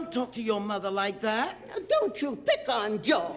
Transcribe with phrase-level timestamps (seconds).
[0.00, 1.58] don't talk to your mother like that.
[1.68, 3.36] Now, don't you pick on George.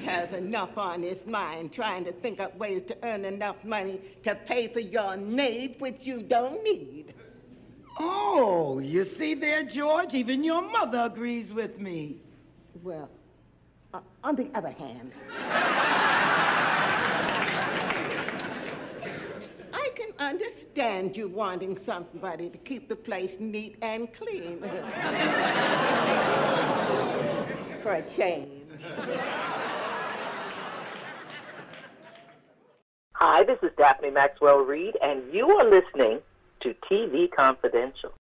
[0.00, 4.00] He has enough on his mind trying to think up ways to earn enough money
[4.24, 7.12] to pay for your nape, which you don't need.
[7.98, 10.14] Oh, you see there, George?
[10.14, 12.22] Even your mother agrees with me.
[12.82, 13.10] Well,
[13.92, 15.12] uh, on the other hand,
[19.72, 24.58] I can understand you wanting somebody to keep the place neat and clean.
[27.82, 28.64] For a change.
[33.12, 36.18] Hi, this is Daphne Maxwell Reid, and you are listening
[36.60, 38.12] to TV Confidential.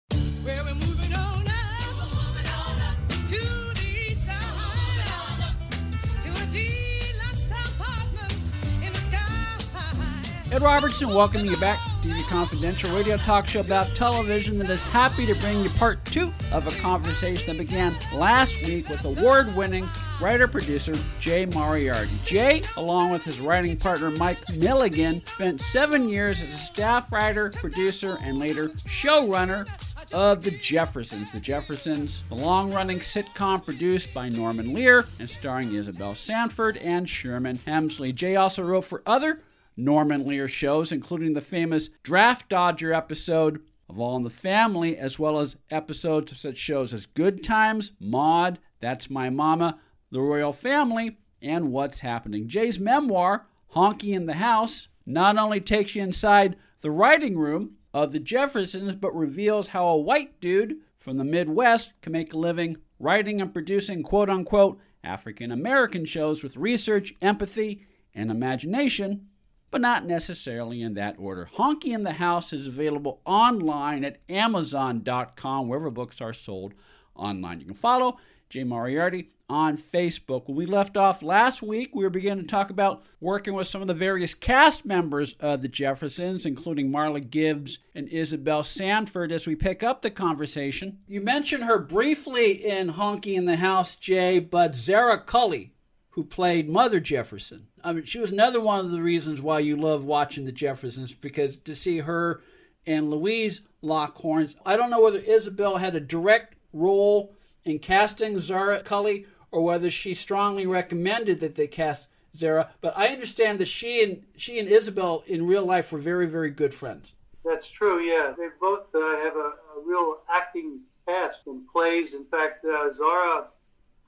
[10.56, 14.82] Ed Robertson welcoming you back to the Confidential radio talk show about television that is
[14.84, 19.54] happy to bring you part two of a conversation that began last week with award
[19.54, 19.86] winning
[20.22, 22.18] writer producer Jay Moriarty.
[22.24, 27.50] Jay, along with his writing partner Mike Milligan, spent seven years as a staff writer,
[27.50, 29.68] producer, and later showrunner
[30.14, 31.34] of The Jeffersons.
[31.34, 37.10] The Jeffersons, the long running sitcom produced by Norman Lear and starring Isabel Sanford and
[37.10, 38.16] Sherman Hemsley.
[38.16, 39.42] Jay also wrote for other
[39.78, 45.20] Norman Lear shows, including the famous Draft Dodger episode of All in the Family, as
[45.20, 49.80] well as episodes of such shows as Good Times, Maude, That's My Mama,
[50.12, 52.48] The Royal Family, and What's Happening.
[52.48, 58.12] Jay's memoir, Honky in the House, not only takes you inside the writing room of
[58.12, 62.78] the Jeffersons, but reveals how a white dude from the Midwest can make a living
[63.00, 69.28] writing and producing quote unquote African American shows with research, empathy, and imagination
[69.76, 71.50] but not necessarily in that order.
[71.58, 76.74] Honky in the House is available online at Amazon.com, wherever books are sold
[77.14, 77.60] online.
[77.60, 78.18] You can follow
[78.50, 80.48] Jay Moriarty on Facebook.
[80.48, 83.82] When we left off last week, we were beginning to talk about working with some
[83.82, 89.46] of the various cast members of the Jeffersons, including Marla Gibbs and Isabel Sanford, as
[89.46, 91.00] we pick up the conversation.
[91.06, 95.74] You mentioned her briefly in Honky in the House, Jay, but Zara Cully,
[96.16, 97.68] who played Mother Jefferson.
[97.84, 101.14] I mean, she was another one of the reasons why you love watching the Jeffersons
[101.14, 102.42] because to see her
[102.88, 104.56] and Louise Lockhorns.
[104.66, 109.92] I don't know whether Isabel had a direct role in casting Zara Cully or whether
[109.92, 114.70] she strongly recommended that they cast Zara, but I understand that she and she and
[114.70, 117.12] Isabel in real life were very, very good friends.
[117.44, 118.00] That's true.
[118.00, 122.14] Yeah, they both uh, have a, a, real acting past in plays.
[122.14, 123.48] In fact, uh, Zara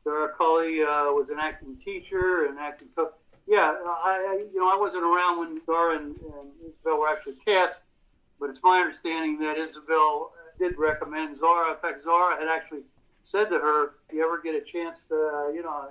[0.07, 3.19] Zara Cully uh, was an acting teacher and acting cook.
[3.45, 7.84] Yeah, I, you know I wasn't around when Zara and, and Isabel were actually cast,
[8.40, 11.72] but it's my understanding that Isabel did recommend Zara.
[11.73, 12.84] In fact, Zara had actually
[13.25, 15.90] said to her, "If you ever get a chance to, uh, you know,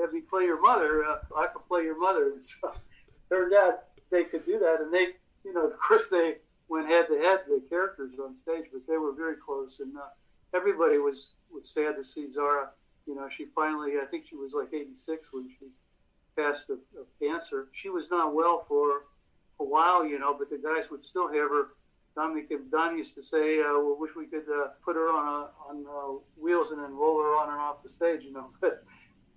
[0.00, 2.72] have me play your mother, uh, I could play your mother." And so
[3.28, 5.08] turned out they could do that, and they,
[5.44, 6.36] you know, of course they
[6.68, 10.02] went head to head the characters on stage, but they were very close, and uh,
[10.54, 12.70] everybody was was sad to see Zara
[13.06, 15.66] you know, she finally, I think she was like 86 when she
[16.36, 17.68] passed of, of cancer.
[17.72, 19.04] She was not well for
[19.60, 21.68] a while, you know, but the guys would still have her.
[22.14, 25.50] Dominic Don used to say, uh, "We wish we could uh, put her on a,
[25.68, 28.50] on uh, wheels and then roll her on and off the stage," you know.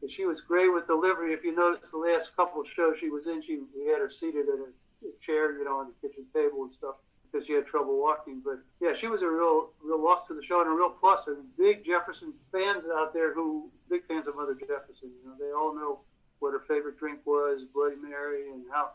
[0.01, 1.33] But she was great with delivery.
[1.33, 4.09] If you notice the last couple of shows she was in, she we had her
[4.09, 6.95] seated at a chair, you know, on the kitchen table and stuff
[7.31, 8.41] because she had trouble walking.
[8.43, 11.27] But yeah, she was a real, real loss to the show and a real plus.
[11.27, 15.09] And big Jefferson fans out there who big fans of Mother Jefferson.
[15.23, 15.99] You know, they all know
[16.39, 18.91] what her favorite drink was, Bloody Mary, and how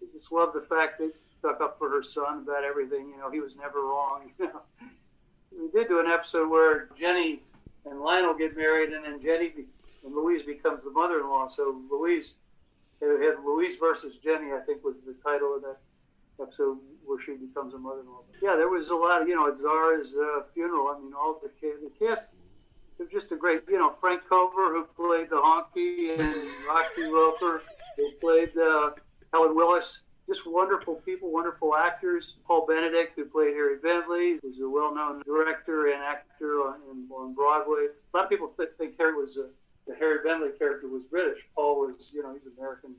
[0.00, 3.10] they just love the fact that stuck up for her son about everything.
[3.10, 4.32] You know, he was never wrong.
[4.40, 4.62] You know,
[5.62, 7.40] we did do an episode where Jenny
[7.86, 9.52] and Lionel get married, and then Jenny
[10.04, 11.46] and Louise becomes the mother-in-law.
[11.46, 12.34] So Louise,
[13.00, 15.76] they had Louise versus Jenny, I think was the title of that
[16.40, 18.22] episode where she becomes a mother-in-law.
[18.42, 20.88] Yeah, there was a lot of, you know, at Zara's uh, funeral.
[20.88, 22.30] I mean, all the, the cast
[22.98, 27.62] was just a great, you know, Frank Cover, who played the honky, and Roxie Roker,
[27.96, 28.90] who played uh,
[29.32, 30.00] Helen Willis.
[30.26, 32.36] Just wonderful people, wonderful actors.
[32.46, 36.76] Paul Benedict, who played Harry Bentley, who's a well-known director and actor on,
[37.10, 37.88] on Broadway.
[38.14, 39.50] A lot of people think, think Harry was a,
[39.86, 41.40] the Harry Bentley character was British.
[41.54, 42.94] Paul was, you know, he's an American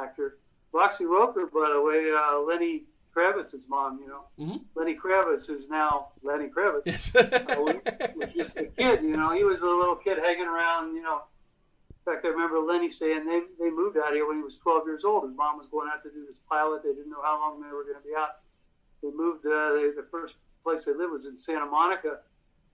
[0.00, 0.38] actor.
[0.72, 2.84] Roxie Roker, by the way, uh, Lenny
[3.14, 4.58] Kravitz's mom, you know, mm-hmm.
[4.74, 7.14] Lenny Kravitz, who's now Lenny Kravitz, yes.
[7.16, 7.54] uh,
[8.16, 9.32] was just a kid, you know.
[9.32, 11.22] He was a little kid hanging around, you know.
[11.90, 14.86] In fact, I remember Lenny saying they, they moved out here when he was 12
[14.86, 15.24] years old.
[15.24, 16.82] His mom was going out to do this pilot.
[16.82, 18.40] They didn't know how long they were going to be out.
[19.02, 22.18] They moved, uh, they, the first place I lived was in Santa Monica.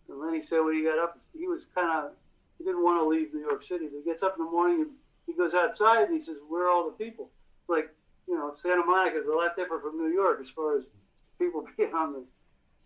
[0.09, 2.13] And Lenny said when he got up, he was kind of,
[2.59, 3.89] he didn't want to leave New York City.
[3.91, 4.91] He gets up in the morning and
[5.27, 7.31] he goes outside and he says, where are all the people?
[7.69, 7.91] Like,
[8.29, 10.85] you know, Santa Monica is a lot different from New York as far as
[11.39, 12.25] people being on the,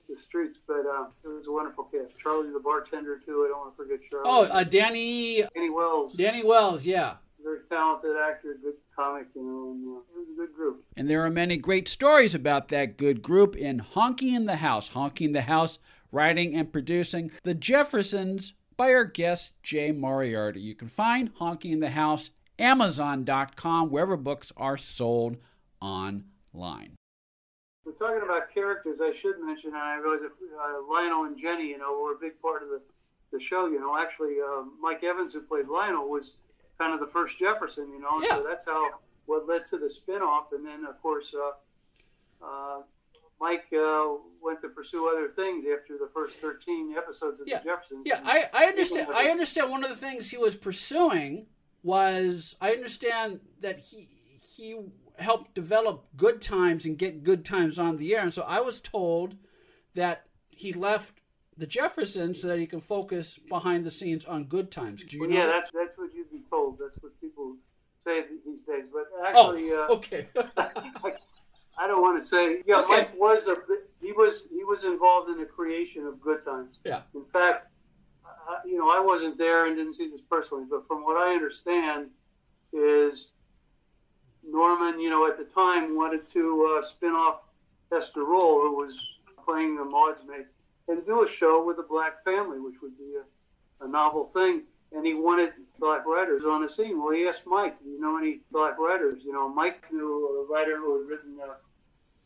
[0.09, 0.59] the streets.
[0.67, 2.19] But uh, it was a wonderful cast.
[2.23, 3.45] Charlie, the bartender, too.
[3.45, 4.29] I don't want to forget Charlie.
[4.29, 7.17] Oh, uh, Danny Danny Wells, Danny Wells, yeah.
[7.43, 10.85] very talented actor, good comic, you know, and uh, it was a good group.
[10.97, 14.91] And there are many great stories about that good group in Honky in the House.
[14.91, 15.79] Honky in the House,
[16.13, 20.61] writing and producing The Jeffersons by our guest Jay Moriarty.
[20.61, 22.31] You can find Honky in the House
[22.61, 25.39] Amazon.com, wherever books are sold
[25.81, 26.95] online.
[27.85, 29.01] We're talking about characters.
[29.01, 32.19] I should mention, and I realize that uh, Lionel and Jenny, you know, were a
[32.19, 32.81] big part of the,
[33.33, 33.67] the show.
[33.67, 36.35] You know, actually, uh, Mike Evans, who played Lionel, was
[36.79, 37.91] kind of the first Jefferson.
[37.93, 38.37] You know, Yeah.
[38.37, 38.91] so that's how
[39.27, 40.53] what led to the spinoff.
[40.53, 42.83] And then, of course, uh, uh,
[43.41, 44.09] Mike uh,
[44.43, 47.59] went to pursue other things after the first 13 episodes of Yeah.
[47.59, 48.03] the Jeffersons.
[48.05, 49.09] Yeah, I, I understand.
[49.15, 49.71] I understand.
[49.71, 51.47] One of the things he was pursuing
[51.83, 54.09] was I understand that he
[54.41, 54.79] he
[55.19, 58.81] helped develop Good Times and get Good Times on the air, and so I was
[58.81, 59.37] told
[59.95, 61.21] that he left
[61.57, 65.03] the Jeffersons so that he can focus behind the scenes on Good Times.
[65.05, 66.79] Do you Well, know yeah, that's that's what you'd be told.
[66.79, 67.57] That's what people
[68.05, 68.87] say these days.
[68.93, 69.05] But
[69.35, 70.29] Oh, actually, uh, okay.
[71.79, 72.63] I don't want to say.
[72.67, 72.93] Yeah, Okay.
[72.93, 73.57] Mike was a
[74.01, 76.79] he was he was involved in the creation of Good Times.
[76.85, 77.03] Yeah.
[77.15, 77.70] In fact, I,
[78.65, 82.11] you know, I wasn't there and didn't see this personally, but from what I understand,
[82.73, 83.33] is
[84.49, 87.41] Norman, you know, at the time wanted to uh, spin off
[87.93, 88.99] Esther Rolle, who was
[89.45, 90.47] playing the Maude's maid,
[90.89, 94.63] and do a show with a black family, which would be a, a novel thing.
[94.93, 97.01] And he wanted black writers on the scene.
[97.01, 100.53] Well, he asked Mike, "Do you know any black writers?" You know, Mike knew a
[100.53, 101.55] writer who had written uh,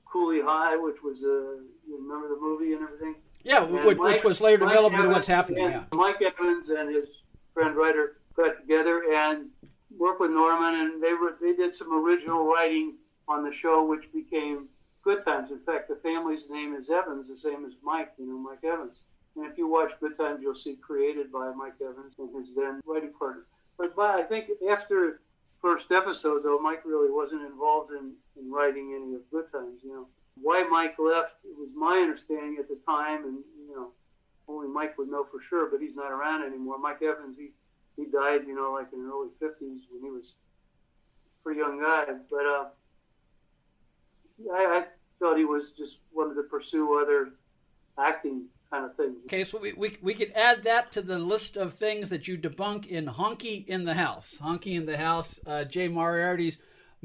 [0.06, 3.17] Cooley High, which was a you remember the movie and everything.
[3.44, 5.64] Yeah, which, Mike- which was later Mike developed into what's happening.
[5.64, 5.85] Yeah.
[5.93, 7.08] Mike Evans and his
[7.52, 9.49] friend writer got together and
[9.96, 12.94] worked with Norman, and they were they did some original writing
[13.29, 14.69] on the show, which became
[15.02, 15.50] Good Times.
[15.50, 18.12] In fact, the family's name is Evans, the same as Mike.
[18.19, 18.96] You know, Mike Evans.
[19.37, 22.81] And if you watch Good Times, you'll see created by Mike Evans and his then
[22.87, 23.44] writing partner.
[23.76, 25.20] But by, I think after
[25.61, 29.81] first episode, though, Mike really wasn't involved in, in writing any of Good Times.
[29.82, 30.06] You know,
[30.41, 33.39] why Mike left, it was my understanding at the time, and
[33.69, 33.89] you know,
[34.49, 36.79] only Mike would know for sure, but he's not around anymore.
[36.79, 37.51] Mike Evans, he,
[37.97, 40.33] he died, you know, like in the early 50s when he was
[41.27, 42.07] a pretty young guy.
[42.31, 42.65] But uh,
[44.53, 44.85] I, I
[45.19, 47.31] thought he was just wanted to pursue other
[47.99, 49.17] acting kind of things.
[49.27, 52.37] Okay, so we, we, we could add that to the list of things that you
[52.37, 54.39] debunk in Honky in the House.
[54.43, 56.59] Honky in the House, uh, Jay Moriarty's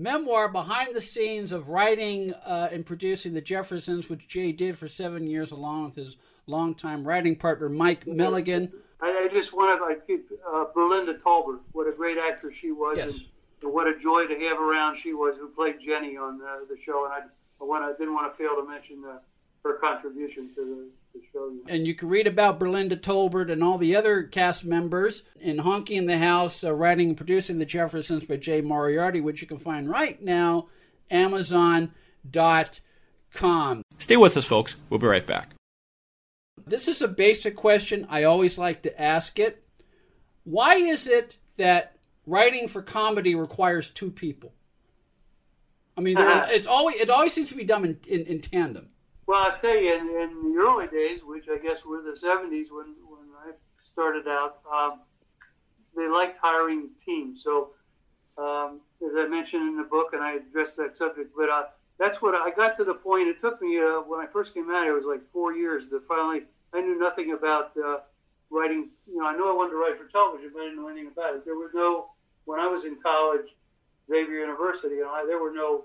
[0.04, 4.88] memoir behind the scenes of writing uh, and producing The Jeffersons, which Jay did for
[4.88, 6.18] seven years along with his
[6.48, 8.72] longtime writing partner Mike Milligan.
[9.02, 11.60] I, I just want to I keep uh, Berlinda Tolbert.
[11.74, 13.12] What a great actress she was, Yes.
[13.12, 13.26] and,
[13.64, 16.78] and what a joy to have around she was, who played Jenny on uh, the
[16.82, 17.06] show.
[17.06, 17.20] And I,
[17.62, 19.20] I, want, I didn't want to fail to mention uh,
[19.64, 21.52] her contribution to the, the show.
[21.68, 25.92] And you can read about Berlinda Tolbert and all the other cast members in Honky
[25.92, 29.58] in the House, uh, writing and producing The Jeffersons by Jay Moriarty, which you can
[29.58, 30.68] find right now,
[31.10, 31.92] Amazon.com.
[33.98, 34.76] Stay with us, folks.
[34.90, 35.56] We'll be right back.
[36.66, 38.06] This is a basic question.
[38.10, 39.64] I always like to ask it.
[40.44, 44.54] Why is it that writing for comedy requires two people?
[45.98, 48.90] I mean, there, it's always it always seems to be done in, in, in tandem.
[49.30, 52.72] Well, I'll tell you, in, in the early days, which I guess were the 70s
[52.72, 53.52] when, when I
[53.84, 55.02] started out, um,
[55.96, 57.44] they liked hiring teams.
[57.44, 57.74] So,
[58.40, 61.66] um, as I mentioned in the book, and I addressed that subject, but uh,
[62.00, 63.28] that's what I got to the point.
[63.28, 66.02] It took me, uh, when I first came out, it was like four years to
[66.08, 68.00] finally, I knew nothing about uh,
[68.50, 68.90] writing.
[69.08, 71.12] You know, I knew I wanted to write for television, but I didn't know anything
[71.16, 71.46] about it.
[71.46, 72.10] There was no,
[72.46, 73.46] when I was in college,
[74.08, 75.84] Xavier University, know, I, there were no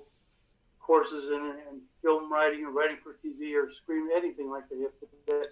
[0.85, 4.93] courses in, in film writing or writing for TV or screen anything like they have
[5.00, 5.49] today.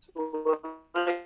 [0.00, 0.58] So
[0.94, 1.20] when I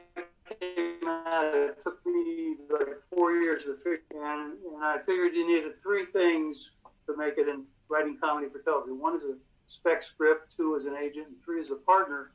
[0.60, 5.46] came out, it took me like four years to figure, and, and I figured you
[5.46, 6.70] needed three things
[7.06, 9.00] to make it in writing comedy for television.
[9.00, 9.34] One is a
[9.66, 12.32] spec script, two is an agent, and three is a partner.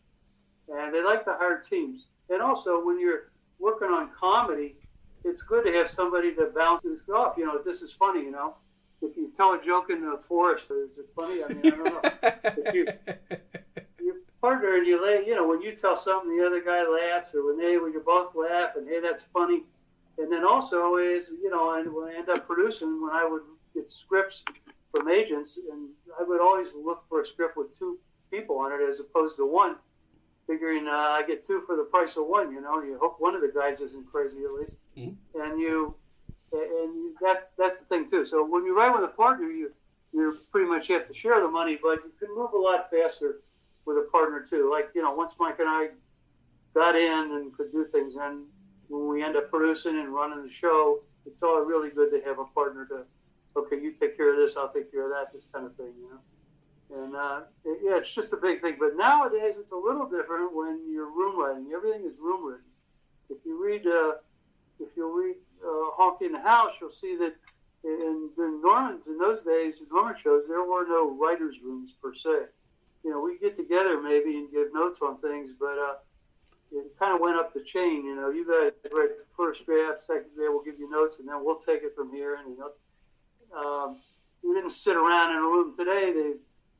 [0.69, 2.07] And they like to hire teams.
[2.29, 4.75] And also, when you're working on comedy,
[5.23, 7.35] it's good to have somebody that bounces off.
[7.37, 8.21] You know, this is funny.
[8.21, 8.55] You know,
[9.03, 11.43] if you tell a joke in the forest, is it funny?
[11.43, 12.01] I mean, I don't know.
[12.57, 12.87] if you
[14.03, 17.33] your partner and you lay, you know, when you tell something, the other guy laughs,
[17.35, 19.63] or when they, when you both laugh, and hey, that's funny.
[20.17, 23.41] And then also is, you know, and when I end up producing, when I would
[23.73, 24.43] get scripts
[24.91, 27.97] from agents, and I would always look for a script with two
[28.29, 29.75] people on it as opposed to one.
[30.45, 32.51] Figuring uh, I get two for the price of one.
[32.51, 35.15] You know, you hope one of the guys isn't crazy at least, Mhm.
[35.35, 35.95] and you
[36.53, 38.25] and that's that's the thing too.
[38.25, 39.71] So when you ride with a partner, you
[40.13, 43.41] you pretty much have to share the money, but you can move a lot faster
[43.85, 44.69] with a partner too.
[44.71, 45.89] Like you know, once Mike and I
[46.73, 48.45] got in and could do things, and
[48.89, 52.39] when we end up producing and running the show, it's all really good to have
[52.39, 53.03] a partner to,
[53.57, 55.93] okay, you take care of this, I'll take care of that, this kind of thing,
[55.99, 57.03] you know.
[57.03, 58.75] And uh, it, yeah, it's just a big thing.
[58.79, 61.71] But nowadays, it's a little different when you're room writing.
[61.75, 62.65] Everything is room written.
[63.29, 64.13] If you read, uh,
[66.03, 67.33] Honky in the House, you'll see that
[67.83, 72.13] in, the Norman's in those days, in Norman shows, there were no writers' rooms per
[72.13, 72.47] se.
[73.03, 75.95] You know, we get together maybe and give notes on things, but uh,
[76.71, 78.05] it kind of went up the chain.
[78.05, 81.27] You know, you guys write the first draft, second draft, we'll give you notes, and
[81.27, 82.35] then we'll take it from here.
[82.35, 83.99] And you know, um,
[84.41, 86.13] we didn't sit around in a room today.
[86.13, 86.33] They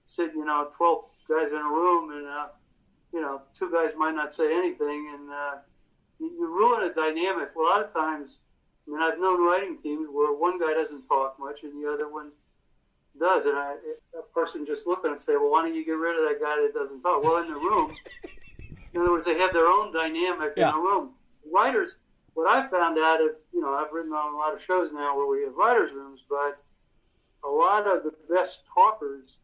[0.06, 2.48] sit, you know, twelve guys in a room, and uh,
[3.14, 5.56] you know, two guys might not say anything, and uh,
[6.20, 7.50] you, you ruin a dynamic.
[7.56, 8.40] A lot of times,
[8.88, 12.12] I mean, I've known writing teams where one guy doesn't talk much, and the other
[12.12, 12.32] one
[13.20, 13.76] does, and I,
[14.18, 16.62] a person just looking and say, well, why don't you get rid of that guy
[16.62, 17.24] that doesn't talk?
[17.24, 17.98] Well, in the room.
[18.94, 20.70] In other words, they have their own dynamic Yeah.
[20.70, 21.12] in a room.
[21.52, 21.98] Writers,
[22.36, 25.18] what I found out is, you know, I've written on a lot of shows now
[25.18, 26.64] where we have writers' rooms, but
[27.44, 29.38] a lot of the best talkers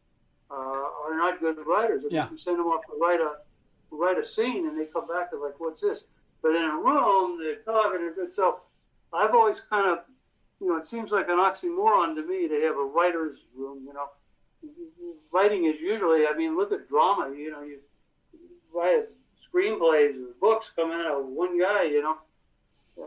[0.50, 2.04] uh, are not good writers.
[2.04, 2.28] If Yeah.
[2.30, 3.38] you send them off to write a
[3.92, 6.04] write a scene and they come back and like, what's this?
[6.42, 8.12] But in a room, they're talking.
[8.30, 8.60] So
[9.12, 10.00] I've always kind of,
[10.60, 13.84] you know, it seems like an oxymoron to me to have a writer's room.
[13.86, 14.08] You know,
[15.32, 17.34] writing is usually, I mean, look at drama.
[17.36, 17.78] You know, you
[18.74, 21.84] write screenplays or books come out of one guy.
[21.84, 22.18] You know,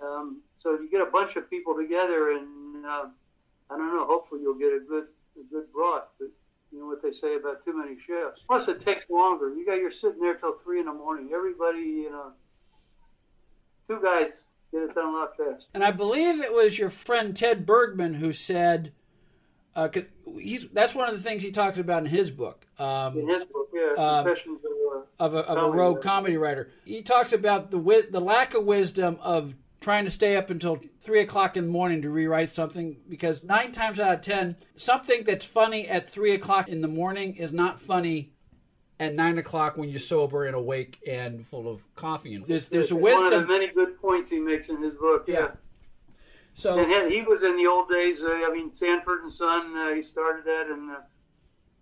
[0.02, 3.06] um, so you get a bunch of people together, and uh,
[3.70, 4.06] I don't know.
[4.06, 5.08] Hopefully, you'll get a good
[5.40, 6.10] a good broth.
[6.20, 6.30] But
[6.72, 8.42] you know what they say about too many chefs.
[8.46, 9.54] Plus, it takes longer.
[9.54, 11.30] You got you're sitting there till three in the morning.
[11.34, 12.32] Everybody, you know,
[13.88, 14.44] two guys
[14.74, 15.66] get it done a lot faster.
[15.74, 18.92] And I believe it was your friend Ted Bergman who said,
[19.76, 19.90] uh,
[20.38, 22.66] he's that's one of the things he talks about in his book.
[22.78, 26.08] Um, In his book, yeah, Uh, Confessions of uh, of a, of a rogue writer.
[26.08, 26.70] comedy writer.
[26.86, 31.20] He talks about the the lack of wisdom of trying to stay up until three
[31.22, 35.44] o'clock in the morning to rewrite something because nine times out of ten, something that's
[35.46, 38.33] funny at three o'clock in the morning is not funny
[39.00, 42.36] at nine o'clock when you're sober and awake and full of coffee.
[42.36, 44.94] And there's there's a It's One of the many good points he makes in his
[44.94, 45.26] book.
[45.28, 45.40] Yeah.
[45.40, 45.52] Yeah.
[46.56, 48.24] So And he was in the old days.
[48.24, 49.76] Uh, I mean, Sanford and Son.
[49.76, 50.96] Uh, he started that, and uh,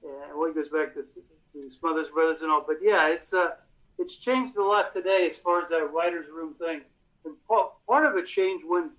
[0.03, 2.63] yeah, well, he goes back to, to Smothers Brothers and all.
[2.65, 3.51] But yeah, it's uh,
[3.99, 6.81] it's changed a lot today as far as that writers' room thing.
[7.25, 8.91] And part, part of it changed when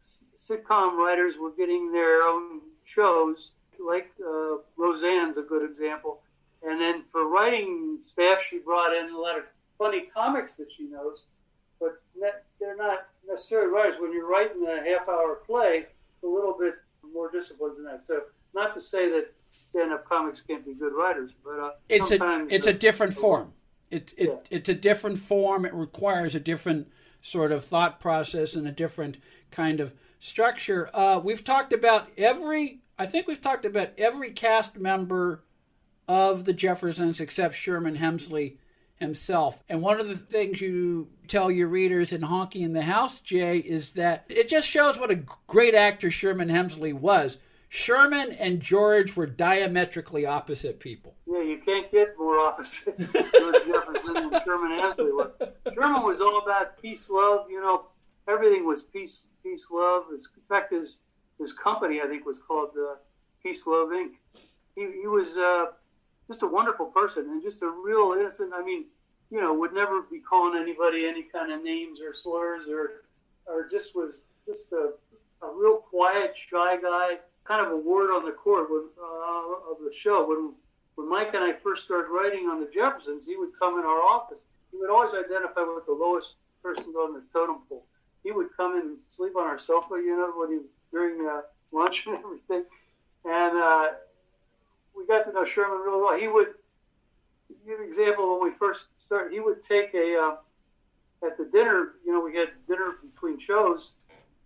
[0.00, 6.22] s- sitcom writers were getting their own shows, like uh, Roseanne's a good example.
[6.62, 9.44] And then for writing staff, she brought in a lot of
[9.78, 11.24] funny comics that she knows,
[11.78, 12.02] but
[12.60, 13.96] they're not necessarily writers.
[13.98, 16.74] When you're writing a half-hour play, it's a little bit
[17.14, 18.04] more disciplined than that.
[18.06, 22.46] So, not to say that stand-up comics can't be good writers, but uh, it's a
[22.50, 23.52] it's a uh, different form.
[23.90, 24.36] It, it Yeah.
[24.50, 25.64] it's a different form.
[25.64, 26.88] It requires a different
[27.22, 29.18] sort of thought process and a different
[29.50, 30.90] kind of structure.
[30.92, 32.80] Uh, we've talked about every.
[32.98, 35.42] I think we've talked about every cast member
[36.10, 38.56] of the Jeffersons except Sherman Hemsley
[38.96, 39.62] himself.
[39.68, 43.58] And one of the things you tell your readers in Honky in the House, Jay,
[43.58, 47.38] is that it just shows what a great actor Sherman Hemsley was.
[47.68, 51.14] Sherman and George were diametrically opposite people.
[51.28, 55.32] Yeah, you can't get more opposite George Jefferson than Sherman Hemsley was.
[55.72, 57.48] Sherman was all about peace, love.
[57.48, 57.86] You know,
[58.26, 60.06] everything was peace, peace, love.
[60.12, 60.98] His, in fact, his
[61.38, 62.96] his company, I think, was called uh,
[63.44, 64.10] Peace, Love Inc.
[64.74, 65.66] He, he was uh,
[66.30, 68.52] just a wonderful person and just a real innocent.
[68.54, 68.84] I mean,
[69.32, 73.02] you know, would never be calling anybody any kind of names or slurs or
[73.46, 74.92] or just was just a,
[75.42, 77.18] a real quiet, shy guy.
[77.42, 80.52] Kind of a word on the court when, uh, of the show when
[80.94, 84.02] when Mike and I first started writing on the Jeffersons, he would come in our
[84.02, 84.44] office.
[84.70, 87.84] He would always identify with the lowest person on the totem pole.
[88.22, 90.58] He would come in and sleep on our sofa, you know, when he
[90.92, 91.40] during uh,
[91.72, 92.64] lunch and everything.
[93.24, 93.88] And uh,
[94.96, 96.18] we got to know Sherman real well.
[96.18, 96.54] He would
[97.66, 99.32] give an example when we first started.
[99.32, 100.36] He would take a uh,
[101.26, 101.94] at the dinner.
[102.04, 103.94] You know, we had dinner between shows,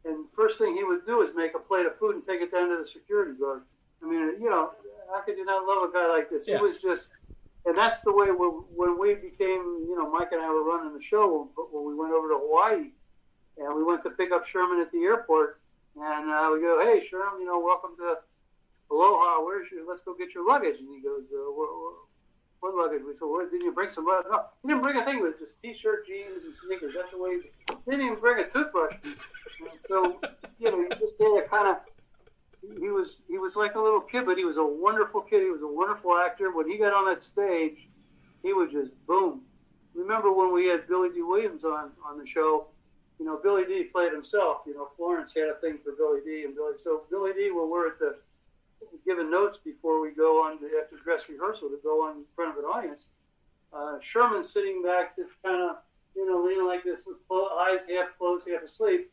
[0.04, 2.52] and first thing he would do is make a plate of food and take it
[2.52, 3.62] down to the security guard.
[4.02, 4.72] I mean, you know,
[5.12, 6.46] how could you not love a guy like this?
[6.46, 6.58] Yeah.
[6.58, 7.10] He was just,
[7.64, 10.92] and that's the way when, when we became, you know, Mike and I were running
[10.96, 12.90] the show when, when we went over to Hawaii,
[13.58, 15.60] and we went to pick up Sherman at the airport,
[15.96, 18.18] and uh, we go, hey Sherman, you know, welcome to
[18.94, 19.44] Aloha.
[19.44, 19.86] Where's your?
[19.88, 20.78] Let's go get your luggage.
[20.78, 21.68] And he goes, uh, where,
[22.60, 23.02] foot luggage.
[23.06, 24.06] We said, well, didn't you bring some?
[24.06, 25.18] luggage?" No, he didn't bring a thing.
[25.18, 26.94] It was just t-shirt, jeans, and sneakers.
[26.94, 27.38] That's the way.
[27.42, 28.94] He didn't even bring a toothbrush.
[29.04, 30.20] And so
[30.58, 31.76] you know, you just to kind of.
[32.80, 35.42] He was he was like a little kid, but he was a wonderful kid.
[35.42, 36.50] He was a wonderful actor.
[36.50, 37.88] When he got on that stage,
[38.42, 39.42] he would just boom.
[39.94, 42.68] Remember when we had Billy Dee Williams on on the show?
[43.18, 44.62] You know, Billy Dee played himself.
[44.66, 46.74] You know, Florence had a thing for Billy Dee and Billy.
[46.82, 47.50] So Billy D.
[47.50, 48.16] When we're at the
[49.04, 52.52] giving notes before we go on to, after dress rehearsal to go on in front
[52.52, 53.08] of an audience.
[53.72, 55.76] Uh, Sherman's sitting back, just kind of,
[56.14, 57.16] you know, leaning like this, with
[57.58, 59.10] eyes half closed, half asleep.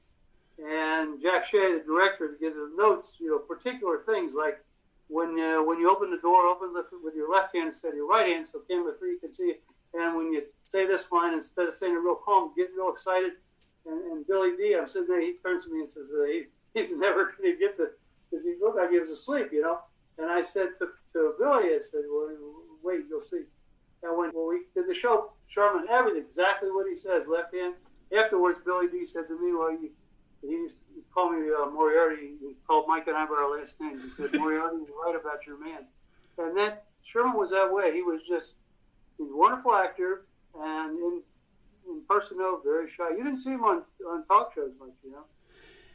[0.63, 4.63] And Jack Shea, the director, gives him notes, you know, particular things like
[5.07, 7.95] when uh, when you open the door, open the, with your left hand instead of
[7.95, 9.63] your right hand, so camera three can see it.
[9.93, 13.33] And when you say this line, instead of saying it real calm, get real excited.
[13.85, 16.45] And, and Billy Dee, I'm sitting there, he turns to me and says, uh, he,
[16.73, 17.91] he's never going to get the
[18.31, 19.79] because he looked like he was asleep, you know.
[20.17, 22.29] And I said to, to Billy, I said, well,
[22.81, 23.43] wait, you'll see.
[24.03, 27.75] And when, when we did the show, Sherman, everything, exactly what he says, left hand.
[28.17, 29.89] Afterwards, Billy Dee said to me, well, he,
[30.41, 32.33] he used to call me uh, Moriarty.
[32.39, 34.03] He called Mike and I by our last names.
[34.03, 35.85] He said, Moriarty, you're right about your man.
[36.38, 36.73] And then
[37.03, 37.93] Sherman was that way.
[37.93, 38.53] He was just,
[39.17, 40.25] he's a wonderful actor,
[40.59, 41.21] and in,
[41.88, 43.11] in person, though, very shy.
[43.11, 45.25] You didn't see him on, on talk shows much, you know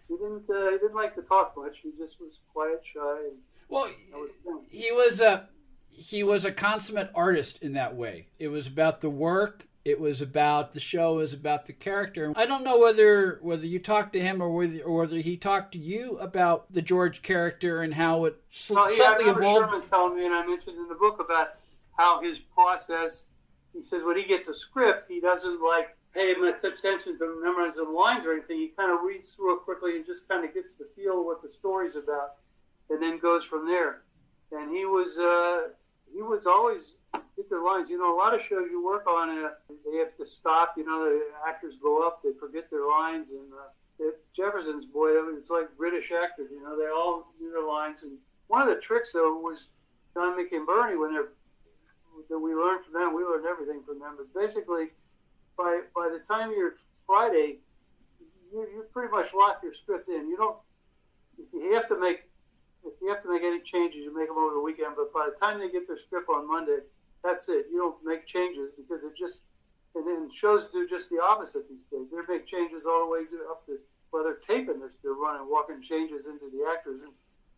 [0.09, 1.79] he didn't uh, he didn't like to talk much.
[1.83, 3.19] He just was quiet, shy.
[3.25, 3.89] And Well,
[4.71, 5.49] he was a
[5.91, 8.29] he was a consummate artist in that way.
[8.39, 9.67] It was about the work.
[9.85, 11.15] It was about the show.
[11.15, 12.33] It was about the character.
[12.35, 15.73] I don't know whether whether you talked to him or whether or whether he talked
[15.73, 19.43] to you about the George character and how it sl- Well, yeah, I slightly remember
[19.43, 19.71] evolved.
[19.71, 21.55] Sherman telling me, and I mentioned in the book about
[21.97, 23.27] how his process.
[23.73, 27.85] He says when he gets a script, he doesn't like pay much attention to memorizing
[27.85, 28.59] the lines or anything.
[28.59, 31.27] He kind of reads through it quickly and just kind of gets the feel of
[31.27, 32.37] what the story's about,
[32.89, 34.03] and then goes from there.
[34.51, 35.69] And he was uh,
[36.13, 36.95] he was always
[37.37, 37.91] get their lines.
[37.91, 40.75] You know, a lot of shows you work on, uh, they have to stop.
[40.77, 45.51] You know, the actors go up, they forget their lines, and uh, Jefferson's boy, it's
[45.51, 46.49] like British actors.
[46.51, 48.03] You know, they all knew their lines.
[48.03, 48.17] And
[48.49, 49.69] one of the tricks though was
[50.15, 51.29] John and Bernie when they're
[52.31, 53.15] that we learned from them.
[53.15, 54.17] We learned everything from them.
[54.17, 54.89] But basically,
[55.57, 56.75] by by the time you're
[57.07, 57.59] Friday,
[58.53, 60.29] you you pretty much lock your script in.
[60.29, 60.57] You don't
[61.39, 62.25] if you have to make
[62.85, 64.95] if you have to make any changes, you make them over the weekend.
[64.97, 66.79] But by the time they get their script on Monday,
[67.23, 67.67] that's it.
[67.71, 69.43] You don't make changes because it just
[69.95, 72.07] and then shows do just the opposite these days.
[72.13, 73.79] They make changes all the way up to
[74.13, 74.79] well, they're taping.
[74.79, 77.13] They're, they're running walking changes into the actors, and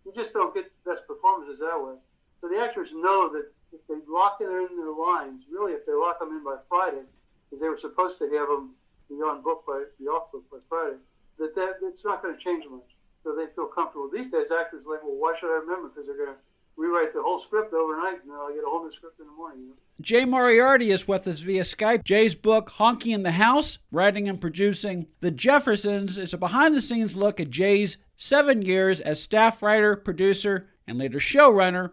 [0.05, 1.95] you just don't get the best performances that way.
[2.41, 5.93] So the actors know that if they lock it in their lines, really, if they
[5.93, 7.05] lock them in by Friday,
[7.49, 8.75] because they were supposed to have them
[9.09, 10.97] be on book by be off book by Friday,
[11.39, 12.95] that that it's not going to change much.
[13.25, 14.11] So they feel comfortable.
[14.13, 15.89] These days, actors are like, well, why should I remember?
[15.89, 16.41] Because they're going to
[16.77, 19.63] rewrite the whole script overnight, and I'll get a whole new script in the morning.
[19.63, 19.75] You know?
[20.01, 22.05] Jay Moriarty is with us via Skype.
[22.05, 26.81] Jay's book, Honky in the House, writing and producing The Jeffersons, is a behind the
[26.81, 31.93] scenes look at Jay's seven years as staff writer, producer, and later showrunner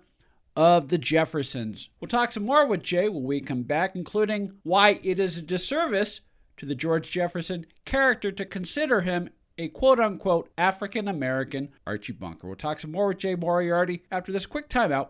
[0.55, 1.89] of The Jeffersons.
[1.99, 5.41] We'll talk some more with Jay when we come back, including why it is a
[5.41, 6.21] disservice
[6.57, 12.47] to the George Jefferson character to consider him a quote unquote African American Archie Bunker.
[12.47, 15.09] We'll talk some more with Jay Moriarty after this quick timeout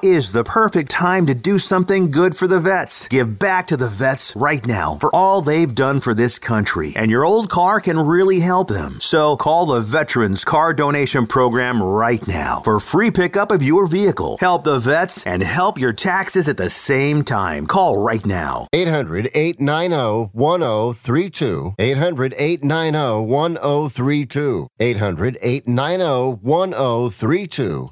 [0.03, 3.07] is the perfect time to do something good for the vets.
[3.07, 6.93] Give back to the vets right now for all they've done for this country.
[6.95, 8.99] And your old car can really help them.
[9.01, 14.37] So call the Veterans Car Donation Program right now for free pickup of your vehicle.
[14.39, 17.65] Help the vets and help your taxes at the same time.
[17.65, 18.67] Call right now.
[18.73, 21.75] 800 890 1032.
[21.79, 24.67] 800 890 1032.
[24.79, 27.91] 800 890 1032.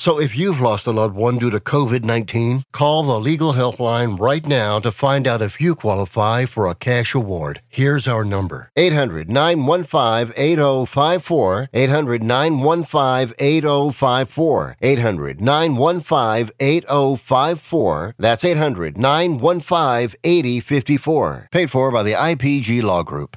[0.00, 4.18] So if you've lost a loved one due to COVID 19, call the legal helpline
[4.18, 7.60] right now to find out if you qualify for a cash award.
[7.68, 11.68] Here's our number 800 915 8054.
[11.74, 14.76] 800 915 8054.
[14.80, 18.14] 800 915 8054.
[18.18, 21.48] That's 800 915 8054.
[21.52, 23.36] Paid for by the IPG Law Group.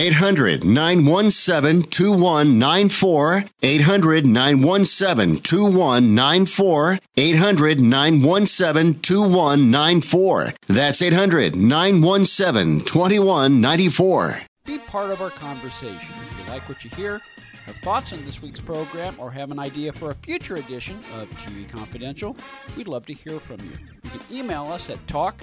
[0.00, 3.44] 800 917 2194.
[3.62, 6.98] 800 917 2194.
[7.18, 10.52] 800 917 2194.
[10.68, 14.40] That's 800 917 2194.
[14.64, 16.14] Be part of our conversation.
[16.30, 17.20] If you like what you hear,
[17.66, 21.28] have thoughts on this week's program, or have an idea for a future edition of
[21.32, 22.34] TV Confidential,
[22.74, 23.72] we'd love to hear from you.
[24.04, 25.42] You can email us at talk